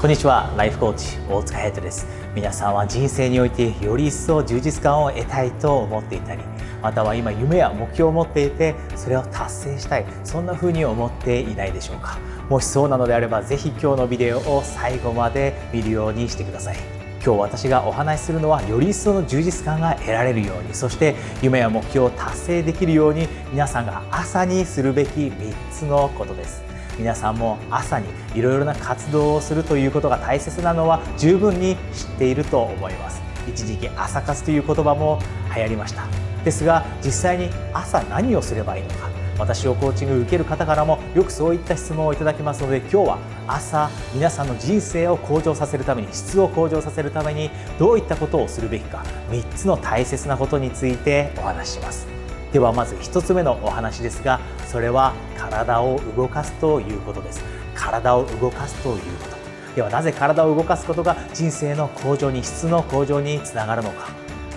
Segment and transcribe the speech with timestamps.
[0.00, 0.50] こんにちは。
[0.56, 2.06] ライフコーチ大塚隼人です。
[2.34, 6.42] 皆さんは人生においてより一層充実感を得たいと思っていたり
[6.80, 10.06] または今夢や目標を持っていてそれを達成したい。
[10.24, 12.18] そんな風に思っていないでしょうか。
[12.48, 16.76] もしそうなのであればぜひ今日のビデオを最後まで見るようにしてください。
[17.22, 26.69] 今日私がお話しするのはより一層の充実感が得られるようにそして夢や目標を達成できるように皆さんが朝にするべき3つのことです。
[27.00, 33.22] 皆さんも朝にいろいろな活動をするということが大切なのは十分に知っていると思います。
[33.48, 35.18] 一時期朝活という言葉も
[35.56, 36.04] 流行りました。
[36.44, 39.08] ですが実際に朝何をすればいいのか
[39.38, 52.19] 私をコーチング受ける方からもよくそういった質問をいただきますので今日は朝皆さんの人生を向上させるために質を向上させるためにどういったことをするべきか3つの大切なことについてお話しします。
[52.52, 57.42] ではまず1つ目のお話ですがそれは体を動かすということです。
[57.74, 59.36] 体を動かすということ。
[59.76, 64.08] ではなぜ体を動かすことが人生の向上に質の向上につながるのか。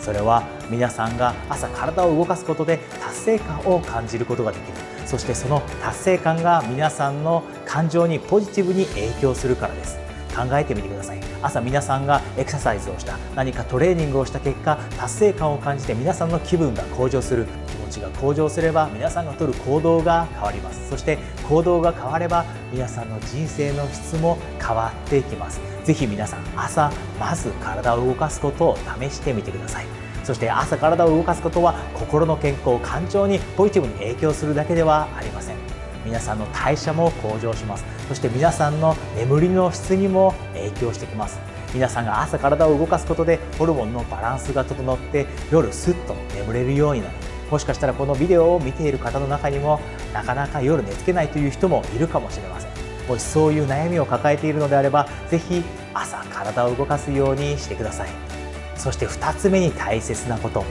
[0.00, 4.78] それは皆さんが朝体を動かすことで達成感を感じることができる。
[5.04, 9.98] そしてその達成感が皆さんの感情にポジティブに影響するからです。
[10.30, 11.20] 考えてみてください。
[11.42, 13.18] 朝皆さんがエクササイズをした。
[13.34, 17.46] 何かトレーニングをした結果達成感を感じて皆さんの気分が向上する。
[17.90, 20.88] 値が向上すれば皆さんが取る行動が変わります。
[20.88, 25.60] そして行動が変われば皆さんの人生の質も変わっていきます。
[25.84, 29.86] ぜひ皆さん朝まず体を動かすことを試してみてください。
[30.24, 35.39] そして朝体を動かすことは心の健康感情にポジティブに影響するだけではありません。
[36.04, 37.84] 皆さんの代謝も向上します。
[38.08, 41.38] そして皆さんの眠りの質にも影響してきます。
[41.72, 47.14] 皆さんが朝体を動かすことでホルモンのバランスが整って夜すっと眠れるようになる。
[47.50, 49.80] もしかしたらこのビデオを見ている方の中にも
[50.12, 52.70] なかなか夜寝つけないという人もいるかもしれません。
[53.08, 58.08] もしそういう悩みを抱えているのであれば是非朝体を動かすようにしてください。
[58.76, 60.64] そして2つ目に大切なこと。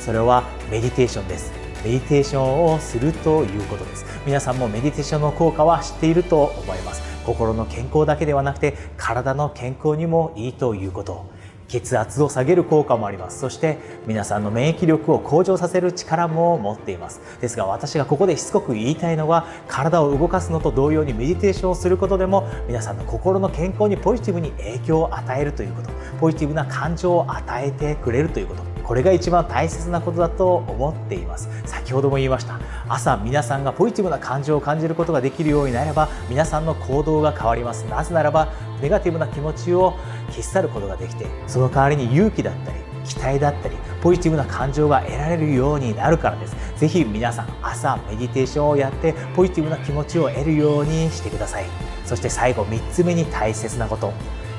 [0.00, 1.63] それはメディテーションです。
[1.84, 4.06] メディテーションをするということです。
[4.24, 7.02] 皆さんもメディテーションの効果は知っていると思います。
[7.26, 11.26] 心の健康だけではなくて体の健康にもいいということ。
[11.66, 13.40] 血圧を下げる効果もあります。
[13.40, 17.20] そして皆さんの免疫力を向上させる力も持っています。
[17.40, 25.90] ですが私がここでしつこく言いたいのは体を動かすのと同様にメディテーションをすることでも皆さんの心の健康にポジティブに影響を与えるということ。
[26.20, 28.73] ポジティブな感情を与えてくれるということ。
[28.84, 31.48] これが一番大切なことだと思っています。
[31.64, 32.60] 先ほども言いました。
[32.88, 37.84] 朝皆さんがポジティブな感情を感じることができるようになれば皆さんの行動が変わります。
[37.84, 38.52] なぜならば
[38.82, 39.94] ネガティブな気持ちを
[40.28, 46.56] 消し去ることができてその代わりに勇気だったり期待だったりポジティブな感情が得られるようになるからです。
[46.76, 51.64] ぜひ皆さん朝メディテーションをやってポジティブな気持ちを得るようにしてください。
[52.04, 54.12] そして最後3つ目に大切なこと。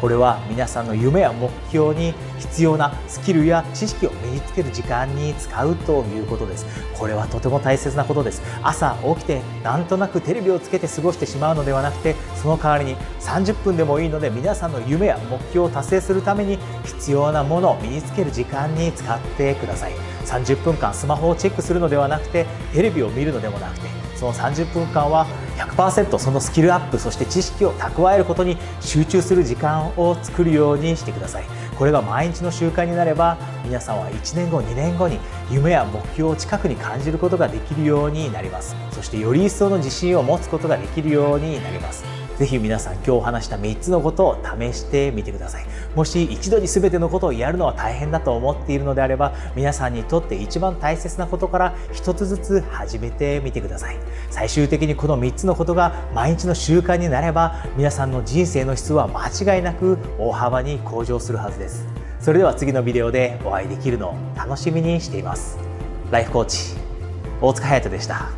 [0.00, 6.64] これは皆さんの夢や目標に必要なスキルや知識を身につける時間に使うということです。
[6.98, 8.40] これはとても大切なことです。
[8.62, 19.92] 朝起きてなんとなくテレビをつけて過ごしてしまうのではなくてその代わりに30分でもいいので皆さんの夢や目標を達成するために必要なものを身につける時間に使ってください。
[20.24, 25.26] 30分間スマホをチェックするのではなくてテレビを見るのでもなくてその30分間は
[25.60, 31.44] 100%そのスキルアップそして知識を蓄えることに集中する時間を作るようにしてください。
[31.76, 35.18] これが毎日の習慣になれば皆さんは1年後2年後に
[35.50, 38.76] 夢や目標を近くに感じることができるようになります。
[38.92, 42.19] そしてより一層の自信を持つことができるようになります。
[42.40, 45.66] ぜひ皆さん今日話した3つのことを試してみてください。
[45.94, 53.96] もし一度に全てのことをやるのは大変だと思っているのであれば皆さんにとって一番大切なことから1つずつ始めてみてください。
[54.30, 61.86] 最終的にこの3つのことが毎日の習慣になれば皆さんの人生の質は間違いなく大幅に向上するはずです。
[62.20, 65.58] それでは次のビデオでお会いできるのを楽しみにしています。
[66.10, 66.74] ライフコーチ
[67.42, 68.30] 大塚隼人でした。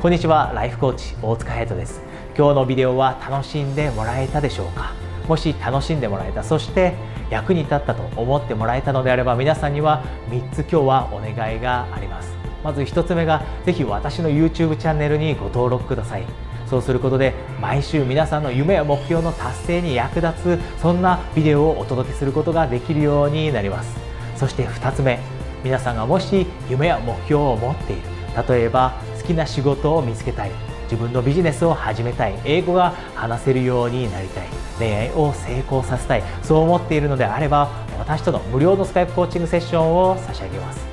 [0.00, 0.52] こんにちは。
[0.54, 2.09] ライフコーチ大塚隼人です。
[2.40, 4.94] 今日のビデオは楽しんでもらえたでしょうか？
[5.28, 6.42] もし楽しんでもらえた。
[6.42, 6.94] そして
[7.28, 12.34] 役に立ったと思ってもらえたのであれば皆さんには3つ今日はお願いがあります。
[12.64, 16.24] まず1つ目がぜひ私の YouTube チャンネルにご登録ください。
[16.66, 23.94] そうすることで毎週皆さんの夢や目標の達成に役立つそんなビデオをお届けすることができるようになります。
[24.36, 25.18] そして2つ目
[25.62, 28.02] 皆さんがもし夢や目標を持っている。
[28.48, 30.50] 例えば好きな仕事を見つけたい。
[30.90, 32.36] 自分のビジネスを始めたい。
[32.44, 34.48] 英語が話せるようになりたい。
[34.76, 36.22] 恋愛を成功させたい。
[36.42, 40.84] そう思っているのであれば私との無料のスカイプコーチングセッションを差し上げます。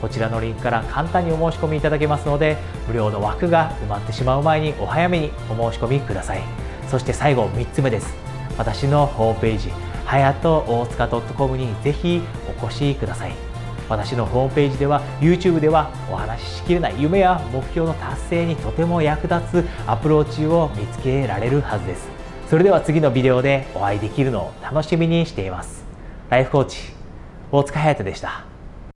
[0.00, 2.56] こちらのリンクから簡単にお申し込みいただけますので
[2.88, 6.42] 無料の枠が埋まってしまう前にお早めにお申し込みください。
[6.88, 8.14] そして最後3つ目です。
[8.56, 9.70] 私のホームページ
[10.06, 12.22] はやと大塚 .com にぜひ
[12.62, 13.51] お越しください。
[13.88, 22.08] 私のホームページでは YouTube ではお話ししきれない夢や目標の達成にとても役立つアプローチを見つけられるはずです。
[22.48, 25.84] それでは次のビデオでお会いできるのを楽しみにしています。
[26.30, 26.78] ライフコーチ
[27.50, 28.51] 大塚隼人でした。